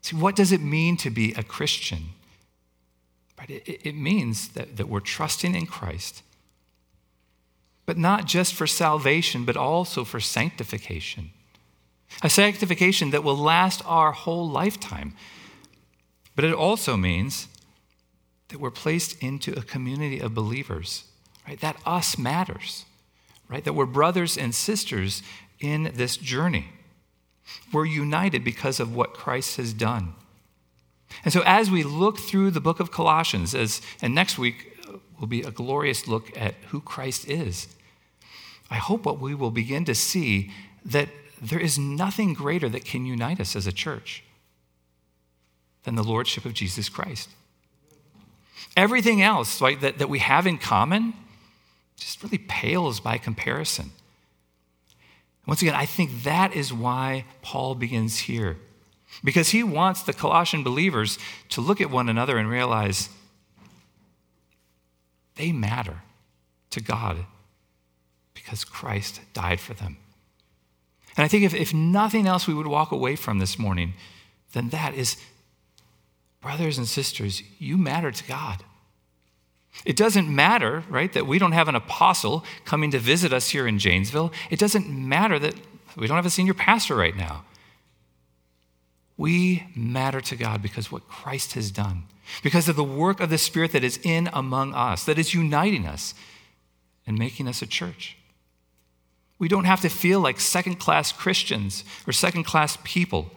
[0.00, 2.10] See, what does it mean to be a Christian?
[3.38, 3.50] Right?
[3.50, 6.22] It, it means that, that we're trusting in Christ,
[7.84, 11.30] but not just for salvation, but also for sanctification.
[12.22, 15.14] A sanctification that will last our whole lifetime.
[16.36, 17.48] But it also means
[18.48, 21.04] that we're placed into a community of believers,
[21.46, 21.60] right?
[21.60, 22.84] That us matters,
[23.48, 23.64] right?
[23.64, 25.22] That we're brothers and sisters
[25.60, 26.68] in this journey.
[27.72, 30.14] We're united because of what Christ has done.
[31.24, 34.76] And so, as we look through the book of Colossians, as, and next week
[35.20, 37.68] will be a glorious look at who Christ is,
[38.70, 40.50] I hope what we will begin to see
[40.84, 41.08] that
[41.50, 44.24] there is nothing greater that can unite us as a church
[45.84, 47.30] than the Lordship of Jesus Christ.
[48.76, 51.14] Everything else right, that, that we have in common
[51.96, 53.92] just really pales by comparison.
[55.46, 58.56] Once again, I think that is why Paul begins here.
[59.22, 61.18] Because he wants the Colossian believers
[61.50, 63.10] to look at one another and realize
[65.36, 66.02] they matter
[66.70, 67.26] to God
[68.32, 69.98] because Christ died for them.
[71.16, 73.94] And I think if, if nothing else we would walk away from this morning,
[74.52, 75.16] then that is,
[76.40, 78.64] brothers and sisters, you matter to God.
[79.84, 83.66] It doesn't matter, right, that we don't have an apostle coming to visit us here
[83.66, 84.32] in Janesville.
[84.50, 85.54] It doesn't matter that
[85.96, 87.44] we don't have a senior pastor right now.
[89.16, 92.04] We matter to God because what Christ has done,
[92.42, 95.86] because of the work of the Spirit that is in among us, that is uniting
[95.86, 96.14] us
[97.06, 98.16] and making us a church.
[99.38, 103.30] We don't have to feel like second class Christians or second class people.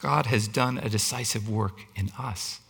[0.00, 2.60] God has done a decisive work in us,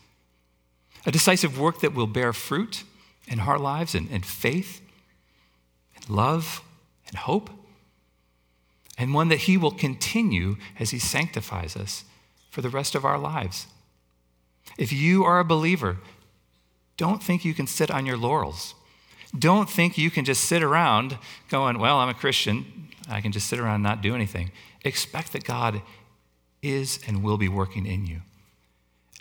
[1.04, 2.84] a decisive work that will bear fruit
[3.26, 4.80] in our lives and, and faith,
[5.94, 6.62] and love,
[7.08, 7.50] and hope,
[8.98, 12.04] and one that He will continue as He sanctifies us
[12.50, 13.66] for the rest of our lives.
[14.78, 15.98] If you are a believer,
[16.96, 18.74] don't think you can sit on your laurels.
[19.36, 21.18] Don't think you can just sit around
[21.48, 22.88] going, Well, I'm a Christian.
[23.08, 24.50] I can just sit around and not do anything.
[24.84, 25.82] Expect that God
[26.62, 28.22] is and will be working in you.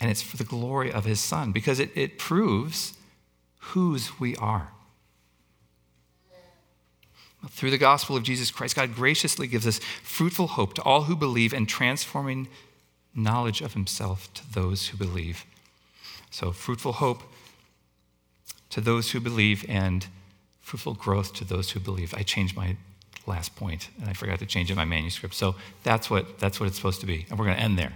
[0.00, 2.94] And it's for the glory of his Son because it, it proves
[3.58, 4.72] whose we are.
[7.50, 11.14] Through the gospel of Jesus Christ, God graciously gives us fruitful hope to all who
[11.14, 12.48] believe and transforming
[13.14, 15.44] knowledge of himself to those who believe.
[16.30, 17.22] So, fruitful hope
[18.70, 20.06] to those who believe and
[20.60, 22.12] fruitful growth to those who believe.
[22.14, 22.76] I changed my
[23.26, 25.34] last point and I forgot to change it in my manuscript.
[25.34, 27.26] So that's what, that's what it's supposed to be.
[27.30, 27.92] And we're going to end there.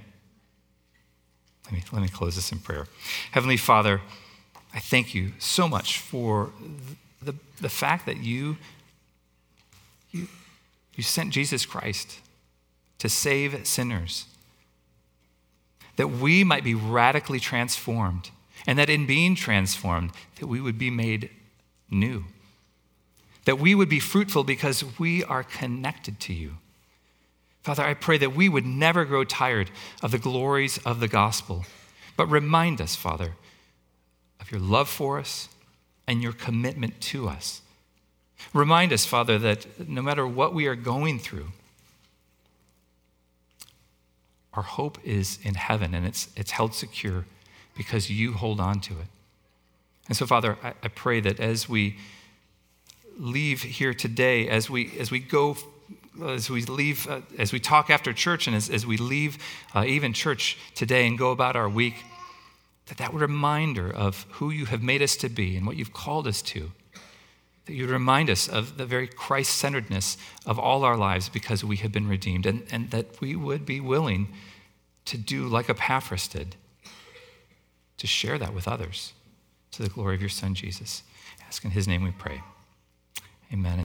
[1.66, 2.86] Let me, let me close this in prayer.
[3.32, 4.00] Heavenly Father,
[4.74, 6.50] I thank you so much for
[7.22, 8.56] the, the fact that you,
[10.10, 10.28] you,
[10.94, 12.20] you sent Jesus Christ
[12.98, 14.26] to save sinners,
[15.96, 18.30] that we might be radically transformed
[18.66, 21.30] and that in being transformed, that we would be made
[21.90, 22.24] new.
[23.44, 26.58] That we would be fruitful because we are connected to you.
[27.62, 29.70] Father, I pray that we would never grow tired
[30.02, 31.64] of the glories of the gospel,
[32.16, 33.34] but remind us, Father,
[34.40, 35.48] of your love for us
[36.06, 37.62] and your commitment to us.
[38.54, 41.48] Remind us, Father, that no matter what we are going through,
[44.54, 47.26] our hope is in heaven and it's, it's held secure
[47.76, 49.06] because you hold on to it.
[50.08, 51.96] And so, Father, I, I pray that as we
[53.16, 55.56] leave here today, as we, as we go
[56.24, 59.38] as we leave, uh, as we talk after church, and as, as we leave
[59.74, 61.94] uh, even church today and go about our week,
[62.86, 66.26] that that reminder of who you have made us to be and what you've called
[66.26, 66.72] us to
[67.70, 71.76] that you'd remind us of the very Christ centeredness of all our lives because we
[71.76, 74.26] have been redeemed, and, and that we would be willing
[75.04, 76.56] to do like Epaphras did,
[78.00, 79.12] to share that with others
[79.72, 81.02] to the glory of your Son, Jesus.
[81.46, 82.40] Ask in his name we pray.
[83.52, 83.78] Amen.